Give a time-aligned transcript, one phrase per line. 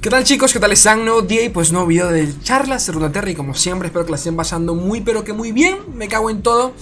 [0.00, 0.54] ¿Qué tal chicos?
[0.54, 1.04] ¿Qué tal están?
[1.04, 4.12] Nuevo día y pues nuevo video de charlas de Runaterra y como siempre espero que
[4.12, 6.72] la estén pasando muy pero que muy bien, me cago en todo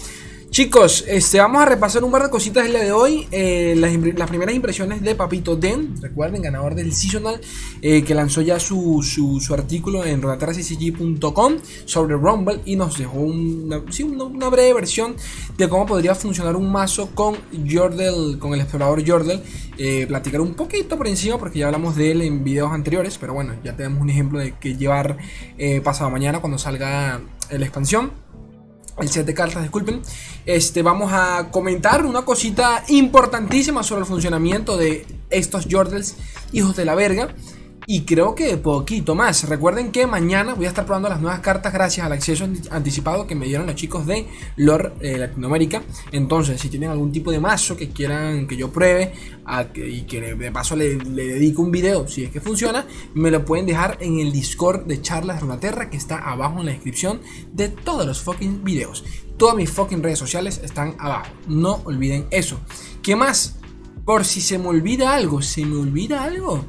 [0.58, 3.28] Chicos, este, vamos a repasar un par de cositas el día de hoy.
[3.30, 7.40] Eh, las, primeras impresiones de Papito Den, recuerden, ganador del Seasonal,
[7.80, 13.80] eh, que lanzó ya su, su, artículo en rodaterraccg.com sobre Rumble y nos dejó una,
[14.24, 15.14] una, breve versión
[15.56, 17.36] de cómo podría funcionar un mazo con
[17.70, 19.40] Jordel, con el explorador Jordel.
[19.78, 23.32] Eh, platicar un poquito por encima porque ya hablamos de él en videos anteriores, pero
[23.32, 25.18] bueno, ya tenemos un ejemplo de que llevar
[25.84, 28.10] pasado mañana cuando salga la expansión
[29.00, 30.02] el set de cartas, disculpen.
[30.46, 36.16] Este, vamos a comentar una cosita importantísima sobre el funcionamiento de estos Jordels,
[36.52, 37.34] hijos de la verga.
[37.90, 39.48] Y creo que poquito más.
[39.48, 43.34] Recuerden que mañana voy a estar probando las nuevas cartas gracias al acceso anticipado que
[43.34, 45.82] me dieron los chicos de Lore eh, Latinoamérica.
[46.12, 49.14] Entonces, si tienen algún tipo de mazo que quieran que yo pruebe
[49.74, 53.64] y que de paso le, dedico un video, si es que funciona, me lo pueden
[53.64, 57.22] dejar en el Discord de Charlas Runaterra que está abajo en la descripción
[57.54, 59.02] de todos los fucking videos.
[59.38, 61.32] Todas mis fucking redes sociales están abajo.
[61.46, 62.60] No olviden eso.
[63.02, 63.56] ¿Qué más?
[64.04, 66.66] Por si se me olvida algo, ¿se me olvida algo?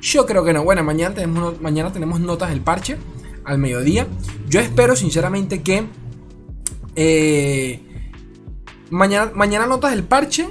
[0.00, 0.64] Yo creo que no.
[0.64, 2.96] Bueno, mañana tenemos, mañana tenemos notas del parche
[3.44, 4.06] al mediodía.
[4.48, 5.86] Yo espero sinceramente que...
[6.94, 7.80] Eh,
[8.90, 10.48] mañana, mañana notas del parche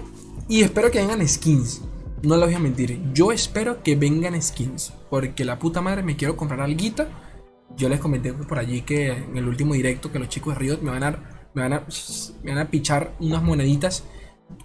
[0.48, 1.82] y espero que vengan skins.
[2.24, 3.00] No les voy a mentir.
[3.14, 4.94] Yo espero que vengan skins.
[5.10, 7.08] Porque la puta madre me quiero comprar alguita.
[7.76, 10.82] Yo les comenté por allí que en el último directo que los chicos de Riot
[10.82, 11.88] me van a, me van a,
[12.44, 14.04] me van a pichar unas moneditas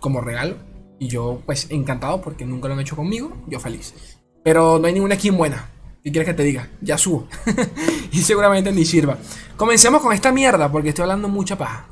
[0.00, 0.56] como regalo.
[0.98, 3.36] Y yo pues encantado porque nunca lo han hecho conmigo.
[3.48, 4.11] Yo feliz.
[4.42, 5.68] Pero no hay ninguna skin buena.
[6.02, 6.68] ¿Qué quieres que te diga?
[6.80, 7.28] Ya subo.
[8.12, 9.18] y seguramente ni sirva.
[9.56, 11.86] Comencemos con esta mierda porque estoy hablando mucha paja.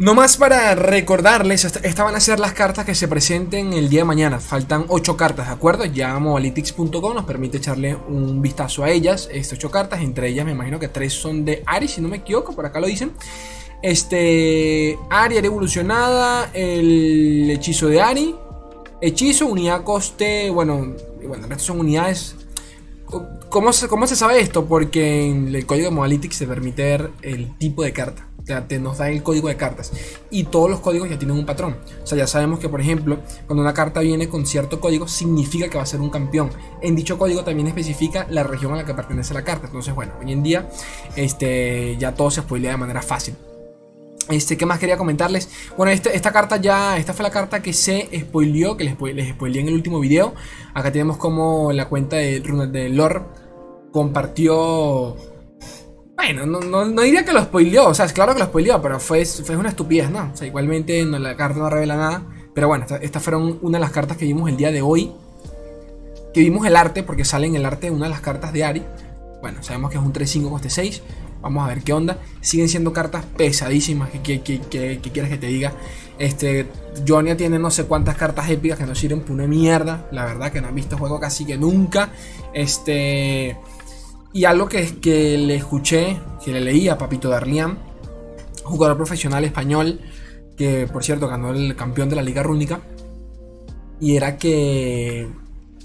[0.00, 4.00] No más para recordarles, estas van a ser las cartas que se presenten el día
[4.00, 4.40] de mañana.
[4.40, 5.84] Faltan 8 cartas, ¿de acuerdo?
[5.84, 9.28] Ya Mobalytics.com nos permite echarle un vistazo a ellas.
[9.30, 12.16] Estas 8 cartas, entre ellas me imagino que 3 son de Ari, si no me
[12.16, 13.12] equivoco, por acá lo dicen.
[13.82, 18.34] Este, Ari, Ari evolucionada, el hechizo de Ari,
[19.02, 20.94] hechizo, unidad coste, bueno,
[21.26, 22.36] bueno, estas son unidades.
[23.48, 24.66] ¿Cómo se, ¿Cómo se sabe esto?
[24.66, 28.26] Porque en el código de Modalytics se permite ver el tipo de carta.
[28.42, 29.92] O sea, te nos da el código de cartas.
[30.30, 31.76] Y todos los códigos ya tienen un patrón.
[32.02, 35.68] O sea, ya sabemos que, por ejemplo, cuando una carta viene con cierto código, significa
[35.68, 36.50] que va a ser un campeón.
[36.80, 39.66] En dicho código también especifica la región a la que pertenece la carta.
[39.66, 40.70] Entonces, bueno, hoy en día
[41.16, 43.34] este, ya todo se spoilea de manera fácil.
[44.30, 45.48] Este, ¿Qué más quería comentarles?
[45.76, 49.30] Bueno, este, esta carta ya, esta fue la carta que se spoileó, que les, les
[49.30, 50.34] spoileé en el último video.
[50.74, 53.22] Acá tenemos como la cuenta de, de Lore
[53.92, 55.16] compartió...
[56.16, 59.24] Bueno, no, diría que lo spoileó, o sea, es claro que lo spoileó, pero fue,
[59.24, 60.30] fue una estupidez, ¿no?
[60.32, 62.22] O sea, igualmente la carta no revela nada.
[62.54, 65.12] Pero bueno, estas fueron una de las cartas que vimos el día de hoy.
[66.34, 68.84] Que vimos el arte, porque sale en el arte una de las cartas de Ari.
[69.40, 71.02] Bueno, sabemos que es un 3-5 coste 6.
[71.42, 72.18] Vamos a ver qué onda.
[72.40, 74.10] Siguen siendo cartas pesadísimas.
[74.22, 75.72] ¿Qué, quieres que te diga?
[76.18, 76.66] Este,
[77.06, 80.08] Jonia tiene no sé cuántas cartas épicas que no sirven por una mierda.
[80.12, 82.10] La verdad que no han visto juego casi que nunca.
[82.52, 83.56] Este.
[84.32, 87.78] Y algo que, que le escuché, que le leí a Papito Darlian,
[88.62, 90.00] jugador profesional español,
[90.56, 92.80] que por cierto ganó el campeón de la Liga Rúnica.
[94.00, 95.28] Y era que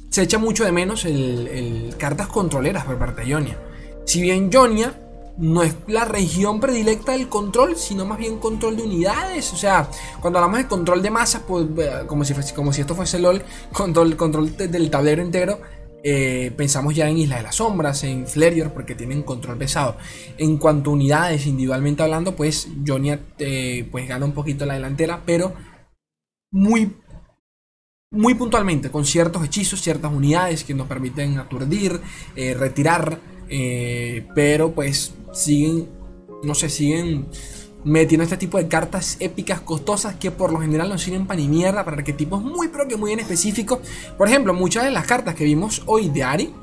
[0.10, 3.58] se echa mucho de menos el, cartas controleras por parte de Jonia.
[4.06, 4.94] Si bien Jonia
[5.38, 9.52] no es la región predilecta del control, sino más bien control de unidades.
[9.54, 9.90] O sea,
[10.22, 11.66] cuando hablamos de control de masas, pues,
[12.08, 15.60] como, si como si esto fuese LOL, control, control del tablero entero,
[16.08, 19.98] eh, pensamos ya en Isla de las Sombras, en Flerior, porque tienen control pesado.
[20.38, 25.24] En cuanto a unidades, individualmente hablando, pues Jonia eh, pues gana un poquito la delantera,
[25.26, 25.56] pero
[26.52, 26.96] muy,
[28.12, 32.00] muy puntualmente, con ciertos hechizos, ciertas unidades que nos permiten aturdir,
[32.36, 35.88] eh, retirar, pero pues siguen,
[36.44, 37.28] no sé, siguen
[37.86, 41.48] metiendo este tipo de cartas épicas costosas que por lo general no sirven para ni
[41.48, 43.80] mierda, para arquetipos muy pero que muy en específico.
[44.18, 46.54] Por ejemplo, muchas de las cartas que vimos hoy de Ari,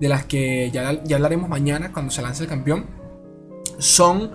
[0.00, 2.86] de las que ya, ya hablaremos mañana cuando se lance el campeón,
[3.78, 4.32] son...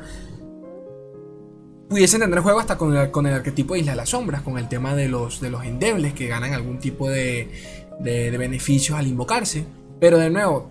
[1.90, 4.58] Pudiesen tener juego hasta con el, con el arquetipo de Isla de las Sombras, con
[4.58, 7.50] el tema de los, de los endebles que ganan algún tipo de,
[8.00, 9.66] de beneficios al invocarse.
[10.00, 10.70] Pero de nuevo,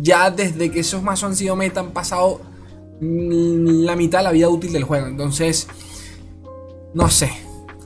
[0.00, 2.40] ya desde que esos mazos han sido meta han pasado
[3.00, 5.06] la mitad de la vida útil del juego.
[5.06, 5.68] Entonces,
[6.94, 7.30] no sé.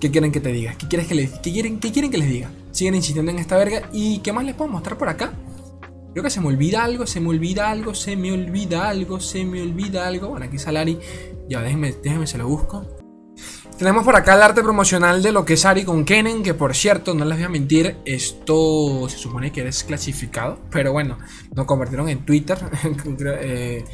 [0.01, 0.75] ¿Qué quieren que te diga?
[0.79, 2.51] ¿Qué, quieres que les, qué quieren, ¿Qué quieren que les diga?
[2.71, 3.89] Siguen insistiendo en esta verga.
[3.93, 5.33] ¿Y qué más les puedo mostrar por acá?
[6.13, 9.45] Creo que se me olvida algo, se me olvida algo, se me olvida algo, se
[9.45, 10.29] me olvida algo.
[10.29, 10.99] Bueno, aquí Salari.
[11.49, 12.98] Ya, déjenme, déjenme se lo busco.
[13.79, 16.75] Tenemos por acá el arte promocional de lo que es Ari con Kenen, que por
[16.75, 21.17] cierto, no les voy a mentir, esto se supone que es clasificado, pero bueno,
[21.55, 22.59] lo convirtieron en Twitter,
[23.41, 23.85] eh,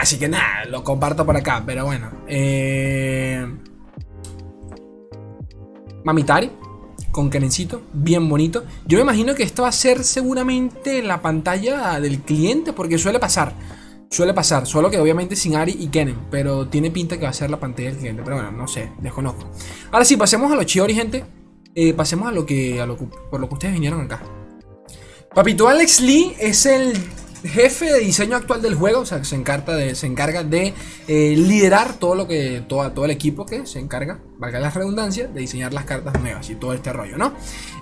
[0.00, 2.10] así que nada, lo comparto por acá, pero bueno.
[2.26, 3.46] Eh,
[6.04, 6.50] Mamitari
[7.10, 8.64] con Kenencito, bien bonito.
[8.86, 13.18] Yo me imagino que esto va a ser seguramente la pantalla del cliente, porque suele
[13.18, 13.52] pasar.
[14.12, 17.32] Suele pasar, solo que obviamente sin Ari y Kenen, pero tiene pinta que va a
[17.32, 18.20] ser la pantalla del cliente.
[18.22, 19.50] Pero bueno, no sé, desconozco.
[19.90, 21.24] Ahora sí, pasemos a lo Chiori, gente.
[21.74, 24.22] Eh, pasemos a lo que, a lo por lo que ustedes vinieron acá.
[25.34, 26.92] Papito Alex Lee es el
[27.42, 30.74] jefe de diseño actual del juego, o sea, se encarga de, se encarga de
[31.08, 35.26] eh, liderar todo lo que, todo, todo el equipo que se encarga, valga la redundancia,
[35.26, 37.32] de diseñar las cartas nuevas y todo este rollo, ¿no?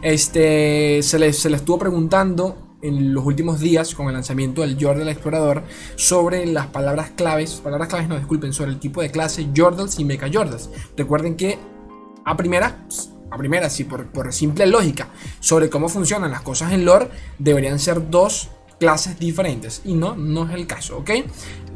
[0.00, 4.76] Este, se le, se le estuvo preguntando en los últimos días con el lanzamiento del
[4.80, 5.62] Jordal Explorador
[5.96, 10.04] sobre las palabras claves, palabras claves no disculpen, sobre el tipo de clase Jordals y
[10.04, 10.70] Mecha Jordals.
[10.96, 11.58] Recuerden que
[12.24, 12.86] a primera,
[13.30, 15.08] a primera, sí, por, por simple lógica,
[15.40, 19.82] sobre cómo funcionan las cosas en lore, deberían ser dos clases diferentes.
[19.84, 21.10] Y no, no es el caso, ¿ok?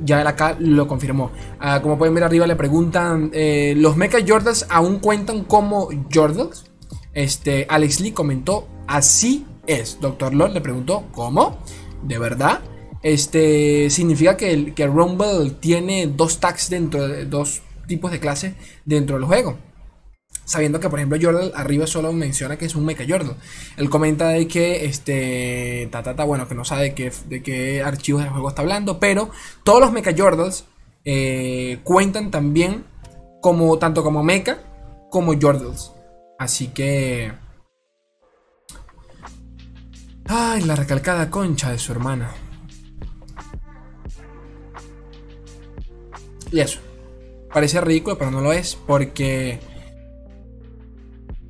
[0.05, 1.31] Ya él acá lo confirmó.
[1.61, 6.65] Ah, como pueden ver arriba le preguntan, eh, ¿los Mecha Jordals aún cuentan como Jordals?
[7.13, 9.99] Este, Alex Lee comentó, así es.
[10.01, 11.59] Doctor Lord le preguntó, ¿cómo?
[12.03, 12.61] ¿De verdad?
[13.03, 18.55] Este significa que, el, que Rumble tiene dos tags dentro de dos tipos de clases
[18.85, 19.59] dentro del juego.
[20.47, 23.37] Sabiendo que, por ejemplo, Jordan arriba solo menciona que es un Mecha Jordan.
[23.79, 28.23] Él comenta de que, este, ta, bueno, que no sabe de qué, de qué archivos
[28.23, 29.31] del juego está hablando, pero
[29.63, 30.67] todos los Mecha Jordals
[31.05, 32.85] eh, cuentan también
[33.41, 34.59] como, tanto como Mecha
[35.11, 35.93] como Jordals.
[36.39, 37.33] Así que
[40.27, 42.33] Ay, la recalcada concha de su hermana.
[46.51, 46.81] Y eso.
[47.53, 49.61] Parece ridículo, pero no lo es, porque.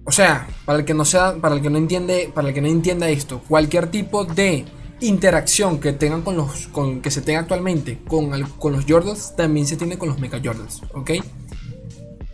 [0.04, 2.60] O sea, para el que no sea, para el que no entiende, para el que
[2.60, 4.64] no entienda esto, cualquier tipo de
[5.00, 9.66] interacción que tengan con los, con que se tenga actualmente con, con los Jordans, también
[9.66, 11.10] se tiene con los Mecha Jordans, ¿ok?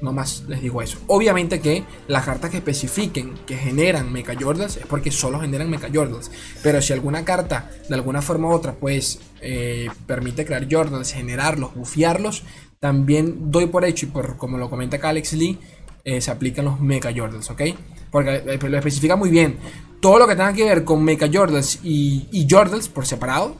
[0.02, 0.98] No más les digo eso.
[1.08, 5.88] Obviamente que las cartas que especifiquen que generan Mecha Jordans es porque solo generan Mecha
[5.92, 6.30] Jordans.
[6.62, 11.74] Pero si alguna carta de alguna forma u otra pues eh, permite crear Jordans, generarlos,
[11.74, 12.44] bufiarlos,
[12.78, 15.58] también doy por hecho y por como lo comenta acá Alex Lee,
[16.04, 17.62] eh, se aplican los Mecha Jordans, ¿ok?
[18.10, 19.58] Porque eh, lo especifica muy bien.
[20.00, 23.56] Todo lo que tenga que ver con Mecha Jordans y, y Jordans por separado,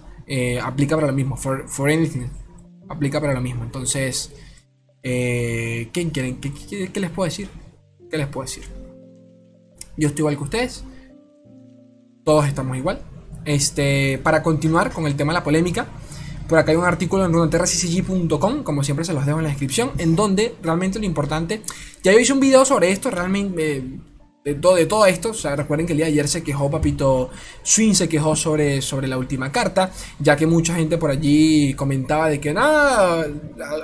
[0.63, 1.37] aplica para lo mismo.
[1.37, 2.29] For, for anything,
[2.89, 3.63] aplica para lo mismo.
[3.63, 4.33] Entonces...
[5.03, 6.41] Eh, ¿Quién quieren?
[6.41, 7.49] ¿Qué, les puedo decir?
[8.11, 8.65] ¿Qué les puedo decir?
[9.97, 10.85] Yo estoy igual que ustedes.
[12.25, 13.01] Todos estamos igual.
[13.45, 15.87] Este, para continuar con el tema de la polémica,
[16.49, 19.93] por acá hay un artículo en runeterracicg.com, como siempre se los dejo en la descripción,
[19.99, 21.63] en donde realmente lo importante,
[22.03, 23.85] ya yo hice un video sobre esto, realmente eh,
[24.43, 25.31] de todo, esto.
[25.31, 27.31] O sea, recuerden que el día de ayer se quejó Papito
[27.63, 32.31] Swing, se quejó sobre, sobre la última carta, ya que mucha gente por allí comentaba
[32.31, 33.27] de que nada,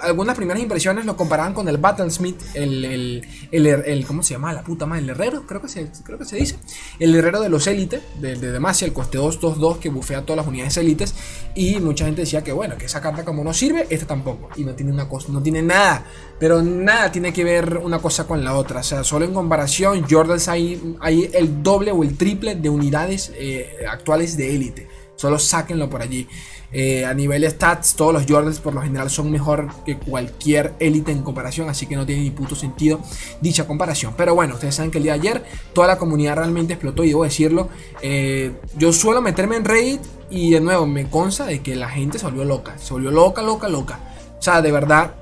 [0.01, 4.53] algunas primeras impresiones lo comparaban con el Battlesmith, el, el, el, ¿cómo se llama?
[4.55, 6.57] La puta madre, el herrero, creo que se, creo que se dice.
[6.99, 10.47] El herrero de los élites, de, de Demacia, el coste 222 que bufea todas las
[10.47, 11.15] unidades élites.
[11.55, 14.49] Y mucha gente decía que bueno, que esa carta como no sirve, esta tampoco.
[14.57, 16.07] Y no tiene una cosa, no tiene nada,
[16.39, 18.81] pero nada tiene que ver una cosa con la otra.
[18.81, 23.85] O sea, solo en comparación, Jordan hay, el doble o el triple de unidades eh,
[23.89, 24.89] actuales de élite.
[25.17, 26.29] Solo sáquenlo por allí.
[26.73, 30.75] Eh, a nivel de stats, todos los Jordans por lo general son mejor que cualquier
[30.81, 33.01] élite en comparación, así que no tiene ni puto sentido
[33.41, 34.15] dicha comparación.
[34.17, 37.09] Pero bueno, ustedes saben que el día de ayer toda la comunidad realmente explotó y
[37.09, 37.69] debo decirlo.
[38.03, 42.19] Eh, yo suelo meterme en Reddit y de nuevo me consta de que la gente
[42.19, 44.01] se volvió loca, se volvió loca, loca, loca.
[44.39, 45.15] O sea, de verdad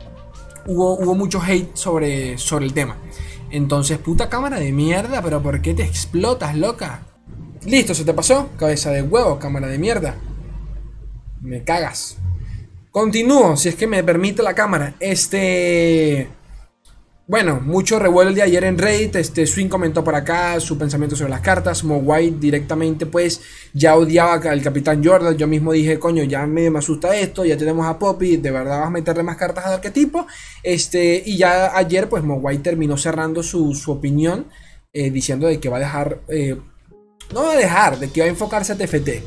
[0.66, 2.96] hubo, hubo mucho hate sobre, sobre el tema.
[3.54, 7.02] Entonces, puta cámara de mierda, pero ¿por qué te explotas, loca?
[7.64, 8.48] Listo, se te pasó.
[8.58, 10.16] Cabeza de huevo, cámara de mierda.
[11.40, 12.16] Me cagas.
[12.90, 14.96] Continúo, si es que me permite la cámara.
[14.98, 16.28] Este.
[17.26, 19.16] Bueno, mucho revuelo el de ayer en Reddit.
[19.16, 21.82] Este Swing comentó por acá su pensamiento sobre las cartas.
[21.82, 23.40] White directamente, pues,
[23.72, 25.34] ya odiaba al Capitán Jordan.
[25.38, 27.46] Yo mismo dije, coño, ya me, asusta esto.
[27.46, 28.36] Ya tenemos a Poppy.
[28.36, 30.26] De verdad vas a meterle más cartas al arquetipo.
[30.62, 34.46] Este, y ya ayer, pues, White terminó cerrando su, opinión.
[34.92, 36.20] Eh, diciendo de que va a dejar.
[36.28, 36.58] Eh,
[37.32, 39.22] no va a dejar, de que va a enfocarse a TFT.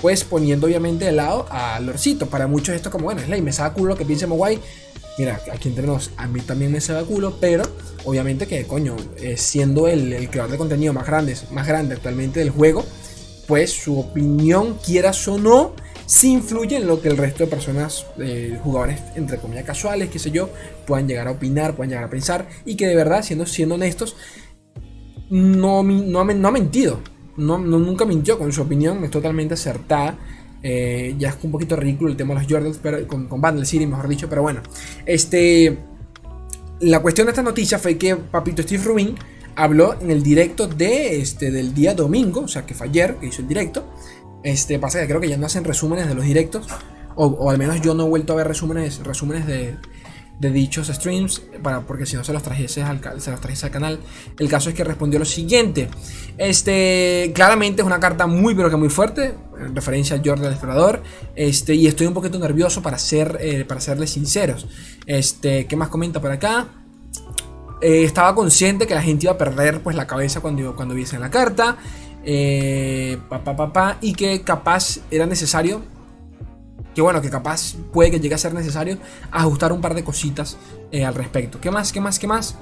[0.00, 2.26] Pues poniendo obviamente de lado a Lorcito.
[2.26, 4.62] Para muchos esto como, bueno, es ley, me saca culo que piense White
[5.18, 7.64] mira, aquí entre nos, a mí también me se da culo, pero
[8.04, 12.40] obviamente que, coño, eh, siendo el, el, creador de contenido más grande, más grande actualmente
[12.40, 12.84] del juego,
[13.46, 15.74] pues su opinión, quieras o no,
[16.06, 20.18] sí influye en lo que el resto de personas, eh, jugadores entre comillas casuales, qué
[20.18, 20.50] sé yo,
[20.86, 24.16] puedan llegar a opinar, puedan llegar a pensar y que de verdad, siendo, siendo honestos,
[25.30, 27.00] no, no, no ha mentido.
[27.36, 30.18] No, nunca mintió con su opinión, es totalmente acertada.
[30.62, 33.66] Eh, ya es un poquito ridículo el tema de los Jordans, pero con, con Vandal
[33.66, 34.60] City, mejor dicho, pero bueno.
[35.06, 35.78] Este.
[36.80, 39.14] La cuestión de esta noticia fue que Papito Steve Rubin
[39.54, 43.26] habló en el directo de este, del día domingo, o sea que fue ayer que
[43.26, 43.92] hizo el directo.
[44.42, 46.66] Este, pasa que creo que ya no hacen resúmenes de los directos,
[47.16, 49.76] o, o al menos yo no he vuelto a ver resúmenes, resúmenes de,
[50.40, 54.00] de dichos streams, para, porque si no se los, trajese al, se los al canal.
[54.38, 55.88] El caso es que respondió lo siguiente.
[56.38, 60.52] Este, claramente es una carta muy pero que muy fuerte, en referencia a Jordan el
[60.52, 61.02] Explorador.
[61.36, 64.66] Este, y estoy un poquito nervioso para, ser, eh, para serles sinceros.
[65.04, 66.68] Este, ¿Qué más comenta por acá?
[67.82, 71.18] Eh, estaba consciente que la gente iba a perder pues, la cabeza cuando, cuando viese
[71.18, 71.76] la carta.
[72.24, 73.18] Eh,
[74.00, 75.82] y que capaz era necesario
[77.00, 78.98] que bueno, que capaz puede que llegue a ser necesario
[79.30, 80.58] ajustar un par de cositas
[80.92, 81.58] eh, al respecto.
[81.58, 81.92] ¿Qué más?
[81.92, 82.18] ¿Qué más?
[82.18, 82.56] ¿Qué más?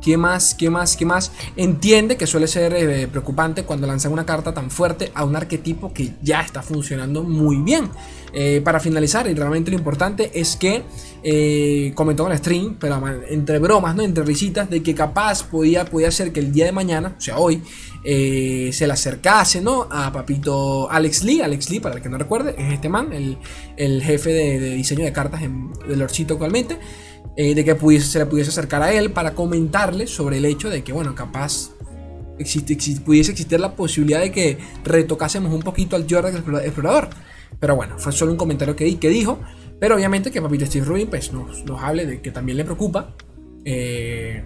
[0.00, 0.54] ¿Qué más?
[0.54, 0.96] ¿Qué más?
[0.96, 1.30] ¿Qué más?
[1.56, 5.92] Entiende que suele ser eh, preocupante cuando lanzan una carta tan fuerte a un arquetipo
[5.92, 7.90] que ya está funcionando muy bien.
[8.32, 10.84] Eh, para finalizar, y realmente lo importante es que
[11.24, 14.04] eh, comentó en el stream, pero entre bromas, ¿no?
[14.04, 17.38] Entre risitas, de que capaz podía, podía ser que el día de mañana, o sea,
[17.38, 17.60] hoy,
[18.04, 19.88] se le acercase, ¿no?
[19.90, 21.40] A papito Alex Lee.
[21.40, 25.12] Alex Lee, para el que no recuerde, es este man, el, jefe de, diseño de
[25.12, 26.78] cartas en, del Orchito actualmente.
[27.36, 30.68] Eh, de que pudiese, se le pudiese acercar a él para comentarle sobre el hecho
[30.68, 31.70] de que, bueno, capaz
[32.38, 37.08] existe, pudiese existir la posibilidad de que retocásemos un poquito al Jordan Explorador.
[37.58, 39.38] Pero bueno, fue solo un comentario que, que dijo.
[39.78, 43.14] Pero obviamente que Papito Steve Rubin pues, nos, hable de que también le preocupa.
[43.64, 44.44] Eh,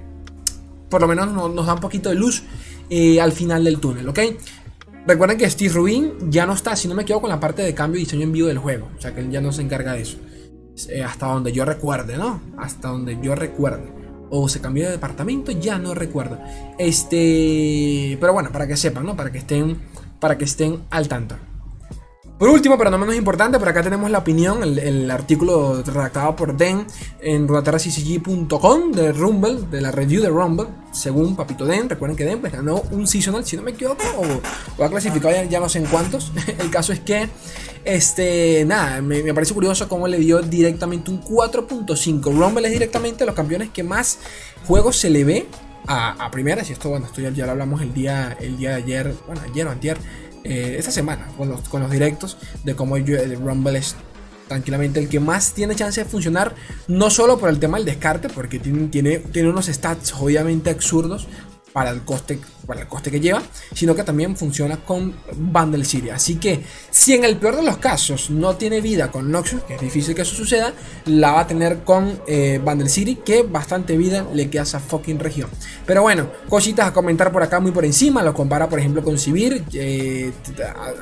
[0.88, 2.44] por lo menos nos, da un poquito de luz
[2.88, 4.20] eh, al final del túnel, ¿ok?
[5.06, 7.74] Recuerden que Steve Rubin ya no está, si no me equivoco, con la parte de
[7.74, 8.88] cambio y diseño en vivo del juego.
[8.96, 10.18] O sea que él ya no se encarga de eso.
[10.88, 12.40] Eh, hasta donde yo recuerde, ¿no?
[12.58, 13.92] Hasta donde yo recuerde.
[14.30, 16.38] O se cambió de departamento, ya no recuerdo.
[16.78, 19.16] Este, pero bueno, para que sepan, ¿no?
[19.16, 19.78] Para que estén,
[20.18, 21.36] para que estén al tanto.
[22.38, 26.56] Por último, pero no menos importante, por acá tenemos la opinión, el, artículo redactado por
[26.56, 26.84] Den
[27.20, 31.88] en rudaterraccg.com de Rumble, de la review de Rumble, según Papito Den.
[31.88, 35.60] Recuerden que Den pues, ganó un seasonal, si no me equivoco, o, ha clasificado ya,
[35.60, 36.32] no sé en cuántos.
[36.58, 37.28] el caso es que,
[37.84, 42.36] este, nada, me, parece curioso cómo le dio directamente un 4.5.
[42.36, 44.18] Rumble es directamente los campeones que más
[44.66, 45.46] juegos se le ve
[45.86, 48.70] a, a primeras, y esto, bueno, esto ya, ya, lo hablamos el día, el día
[48.70, 49.98] de ayer, bueno, ayer o antier
[50.44, 53.96] eh, esta semana con los, con los directos de cómo yo, el Rumble es
[54.48, 56.54] tranquilamente el que más tiene chance de funcionar,
[56.86, 61.26] no solo por el tema del descarte, porque tiene, tiene, tiene unos stats obviamente absurdos,
[61.74, 62.38] para el coste,
[62.68, 63.42] para el coste que lleva,
[63.74, 66.10] sino que también funciona con Bundle City.
[66.10, 69.74] Así que si en el peor de los casos no tiene vida con Noxus, que
[69.74, 70.72] es difícil que eso suceda,
[71.06, 74.78] la va a tener con eh, Bundle City, que bastante vida le queda a esa
[74.78, 75.50] fucking región.
[75.84, 79.18] Pero bueno, cositas a comentar por acá muy por encima, lo compara por ejemplo con
[79.18, 80.30] Sivir, eh,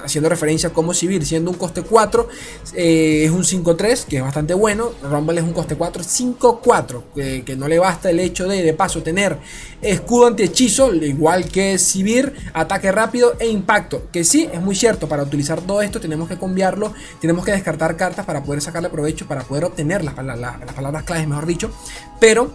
[0.03, 2.29] haciendo referencia a cómo Sivir siendo un coste 4
[2.73, 7.57] eh, es un 5-3, que es bastante bueno, Rumble es un coste 4, 5-4, que
[7.57, 9.37] no le basta el hecho de de paso tener
[9.83, 14.09] escudo anti igual que Sivir, ataque rápido e impacto.
[14.13, 17.97] Que sí, es muy cierto, para utilizar todo esto tenemos que cambiarlo, tenemos que descartar
[17.97, 21.71] cartas para poder sacarle provecho, para poder obtener las, palabras claves, mejor dicho.
[22.21, 22.53] Pero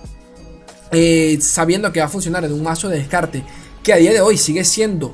[0.92, 3.44] eh, sabiendo que va a funcionar en un mazo de descarte
[3.84, 5.14] que a día de hoy sigue siendo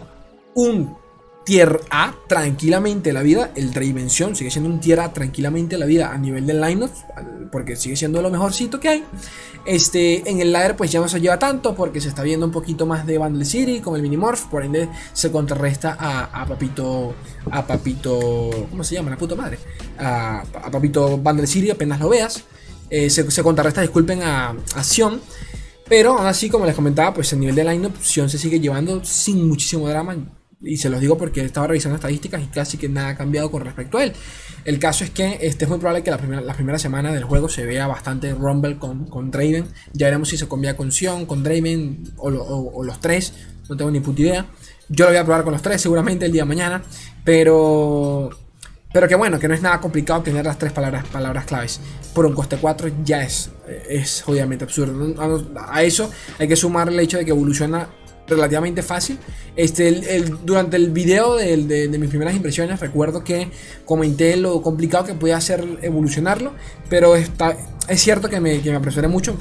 [0.56, 1.03] un
[1.44, 3.52] tier A tranquilamente la vida.
[3.56, 6.92] El Dimension sigue siendo un tier A tranquilamente la vida a nivel del lineup,
[7.52, 9.04] porque sigue siendo lo mejorcito que hay.
[9.66, 12.52] Este, en el ladder pues ya no se lleva tanto porque se está viendo un
[12.52, 17.14] poquito más de Bundle City con el Minimorph, por ende se contrarresta a, Papito,
[17.50, 19.12] a Papito, ¿cómo se llama?
[19.12, 19.60] La puta madre.
[19.98, 22.44] A, Papito Bundle City apenas lo veas.
[22.90, 25.22] Eh, se, contrarresta, disculpen, a, a Sion.
[25.88, 29.04] Pero aún así, como les comentaba, pues el nivel de lineup, Sion se sigue llevando
[29.04, 30.16] sin muchísimo drama
[30.64, 33.64] y se los digo porque estaba revisando estadísticas y casi que nada ha cambiado con
[33.64, 34.14] respecto a él.
[34.66, 37.66] El caso es que este es muy probable que la primera, semana del juego se
[37.66, 39.66] vea bastante Rumble con, con Draven.
[39.94, 43.34] Ya veremos si se combina con Sion, con Draven o, los tres.
[43.70, 44.46] No tengo ni puta idea.
[44.90, 46.82] Yo lo voy a probar con los tres seguramente el día de mañana.
[47.24, 48.30] Pero
[48.94, 51.82] pero que bueno, que no es nada complicado tener las tres palabras, palabras claves.
[52.14, 53.50] Por un coste 4 ya es,
[53.90, 55.16] es obviamente absurdo.
[55.68, 57.90] A eso hay que sumar el hecho de que evoluciona
[58.28, 59.20] relativamente fácil.
[59.56, 63.50] Este, el, durante el video de, mis primeras impresiones recuerdo que
[63.86, 66.54] comenté lo complicado que podía hacer evolucionarlo,
[66.90, 67.56] pero está,
[67.88, 69.38] es cierto que me, que me apresuré mucho,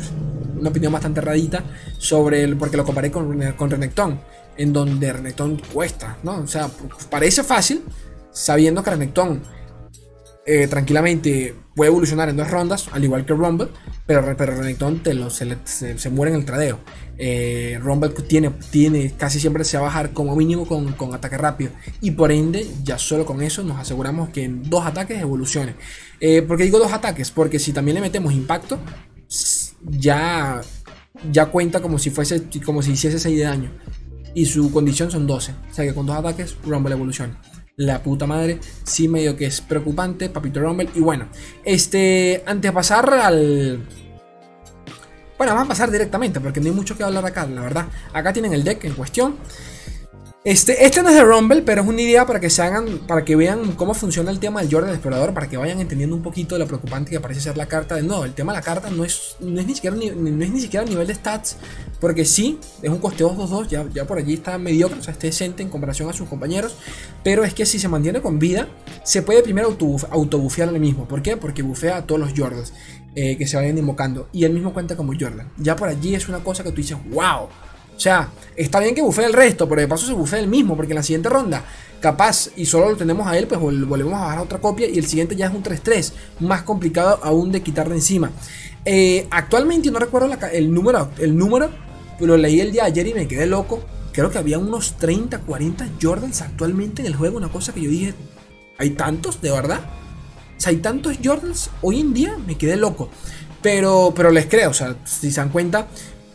[0.59, 1.65] una opinión bastante erradita
[1.99, 4.21] sobre el, porque lo comparé con, con Renekton,
[4.57, 6.41] en donde Renekton cuesta, ¿no?
[6.41, 6.69] O sea,
[7.11, 7.83] parece fácil,
[8.33, 9.43] sabiendo que Renekton
[10.45, 13.69] eh, tranquilamente puede evolucionar en dos rondas, al igual que Rumble,
[14.07, 16.81] pero, pero Renekton te lo, se, se, muere en el tradeo.
[17.17, 21.39] Eh, Rumble tiene, tiene, casi siempre se va a bajar como mínimo con, con, ataque
[21.39, 21.71] rápido.
[22.01, 25.77] Y por ende, ya solo con eso nos aseguramos que en dos ataques evolucione.
[26.21, 27.31] Eh, ¿Por qué digo dos ataques?
[27.31, 28.81] Porque si también le metemos impacto,
[29.83, 30.61] ya,
[31.31, 33.71] ya cuenta como si fuese como si hiciese 6 de daño.
[34.35, 35.53] Y su condición son 12.
[35.71, 37.39] O sea que con dos ataques, Rumble evoluciona
[37.77, 38.59] la puta madre.
[38.85, 40.89] Sí, medio que es preocupante, Papito Rumble.
[40.95, 41.29] Y bueno,
[41.65, 43.87] este, antes de pasar al...
[45.39, 47.89] Bueno, vamos a pasar directamente porque no hay mucho que hablar acá, la verdad.
[48.13, 49.37] Acá tienen el deck en cuestión.
[50.45, 53.25] Este, este no es de Rumble, pero es una idea para que se hagan, para
[53.25, 56.57] que vean cómo funciona el tema del Jordan Explorador, para que vayan entendiendo un poquito
[56.57, 58.01] de lo preocupante que parece ser la carta.
[58.03, 61.07] Nuevo, el tema de la carta no es, no es, ni, siquiera, no a nivel
[61.07, 61.59] de stats,
[62.01, 65.29] porque sí, es un costeo 2-2, ya, ya por allí está mediocre, o sea, está
[65.29, 66.75] decente en comparación a sus compañeros,
[67.23, 68.67] pero es que si se mantiene con vida,
[69.05, 69.69] se puede primero
[70.11, 71.07] autobufear al mismo.
[71.07, 71.37] ¿Por qué?
[71.37, 72.73] Porque bufea a todos los Jordans
[73.15, 75.53] eh, que se vayan invocando, y él mismo cuenta como Jordan.
[75.59, 77.49] Ya por allí es una cosa que tú dices, wow.
[77.97, 80.77] O sea, está bien que bufee el resto, pero de paso se bufee el mismo,
[80.77, 81.65] porque en la siguiente ronda,
[82.01, 85.07] capaz, y solo lo tenemos a él, pues volvemos a bajar otra copia y el
[85.07, 88.31] siguiente ya es un 3-3, más complicado aún de quitar de encima.
[88.85, 91.71] Eh, actualmente no recuerdo el número, el número,
[92.19, 93.83] pero leí el día de ayer y me quedé loco.
[94.13, 97.91] Creo que había unos 30, 40 Jordans actualmente en el juego, una cosa que yo
[97.91, 98.15] dije,
[98.79, 99.41] ¿hay tantos?
[99.41, 99.81] ¿De verdad?
[100.57, 103.09] O sea, hay tantos Jordans hoy en día, me quedé loco.
[103.63, 105.87] Pero, pero les creo, o sea, si se dan cuenta,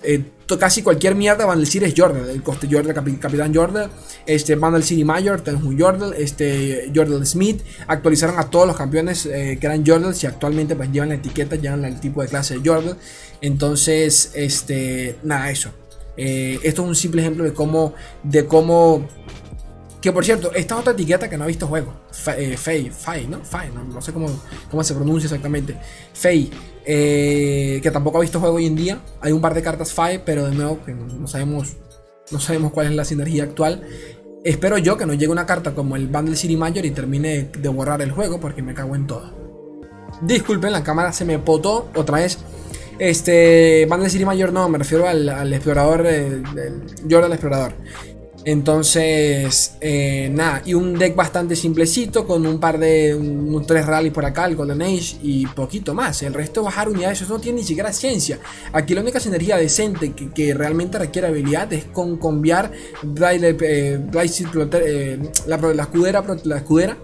[0.03, 0.23] eh,
[0.59, 2.29] casi cualquier mierda Van City es Jordan.
[2.29, 3.89] El coste Jordan, Capitán Jordan,
[4.25, 7.61] este, Van City Mayor, Tenhu Jordan, este, Jordan Smith.
[7.87, 11.57] Actualizaron a todos los campeones eh, que eran Jordan y actualmente pues llevan la etiqueta,
[11.57, 12.97] llevan el tipo de clase de Jordan.
[13.41, 15.71] Entonces, este, nada, eso.
[16.15, 19.07] Eh, esto es un simple ejemplo de cómo, de cómo
[20.01, 21.93] que por cierto, esta es otra etiqueta que no ha visto juego.
[22.11, 23.43] Fey, Fey, ¿no?
[23.43, 24.27] Fey, no, sé cómo,
[24.69, 25.75] cómo se pronuncia exactamente.
[26.13, 26.51] Fey,
[26.85, 28.99] eh, que tampoco ha visto juego hoy en día.
[29.21, 31.77] Hay un par de cartas Fey, pero de nuevo que no, sabemos,
[32.31, 33.81] no sabemos cuál es la sinergia actual.
[34.43, 37.69] Espero yo que no llegue una carta como el Bundle City Major y termine de
[37.69, 39.33] borrar el juego porque me cago en todo.
[40.21, 42.37] Disculpen, la cámara se me potó otra vez.
[42.99, 46.41] Este, Bundle City Major no, me refiero al, explorador, eh,
[47.09, 47.73] Jordan Explorador.
[48.47, 53.13] Entonces, eh, nada, y un deck bastante simplecito con un par de,
[53.67, 56.23] tres rallies por acá, el Golden Age y poquito más.
[56.23, 58.39] El resto bajar unidades, eso no tiene ni siquiera ciencia.
[58.71, 65.83] Aquí la única sinergia decente que, realmente requiere habilidad es con cambiar eh, eh, la,
[65.83, 66.97] escudera, la escudera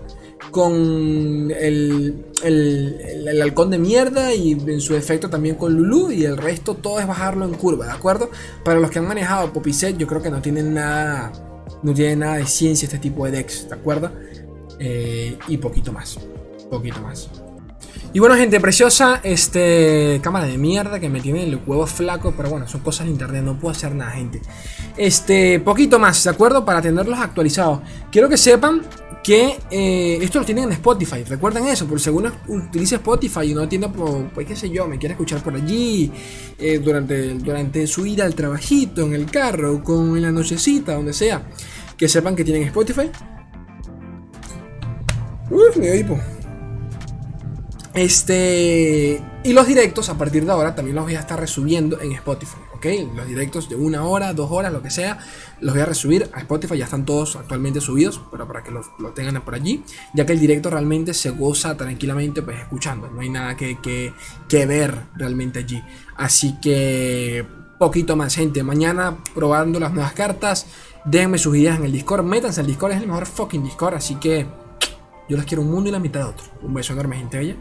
[0.51, 6.37] con el, el, halcón de mierda y en su efecto también con Lulu y el
[6.37, 8.29] resto todo es bajarlo en curva, ¿de acuerdo?
[8.63, 11.31] Para los que han manejado Popiset yo creo que no tienen nada,
[11.81, 14.11] no tienen nada de ciencia este tipo de decks, ¿de acuerdo?
[14.79, 16.19] Eh, y poquito más,
[16.69, 17.29] poquito más.
[18.15, 22.47] Y bueno, gente preciosa, este cámara de mierda que me tiene el huevo flaco, pero
[22.47, 24.39] bueno, son cosas de internet, no puedo hacer nada, gente.
[24.97, 26.63] Este, poquito más, ¿de acuerdo?
[26.63, 27.79] Para tenerlos actualizados.
[28.11, 28.83] Quiero que sepan
[29.23, 31.23] que eh, esto lo tienen en Spotify.
[31.23, 34.99] Recuerden eso, por si uno utiliza Spotify y no tiene, pues qué sé yo, me
[34.99, 36.11] quiere escuchar por allí
[36.59, 41.13] eh, durante, durante su ida al trabajito, en el carro, con en la nochecita, donde
[41.13, 41.47] sea,
[41.97, 43.09] que sepan que tienen Spotify.
[45.49, 46.19] Uf, me hipo.
[47.93, 49.21] Este.
[49.43, 52.57] Y los directos a partir de ahora también los voy a estar resubiendo en Spotify,
[52.83, 53.15] ¿ok?
[53.15, 55.19] Los directos de una hora, dos horas, lo que sea,
[55.61, 56.77] los voy a resubir a Spotify.
[56.77, 60.33] Ya están todos actualmente subidos, pero para que los, lo tengan por allí, ya que
[60.33, 63.09] el directo realmente se goza tranquilamente pues escuchando.
[63.09, 65.81] No hay nada que, que, ver realmente allí.
[66.17, 67.45] Así que
[67.79, 68.63] poquito más, gente.
[68.63, 70.67] Mañana probando las nuevas cartas.
[71.05, 72.23] Déjenme sus ideas en el Discord.
[72.23, 73.95] Métanse al Discord, es el mejor fucking Discord.
[73.95, 74.45] Así que
[75.29, 76.45] yo les quiero un mundo y la mitad de otro.
[76.61, 77.55] Un beso enorme, gente bella.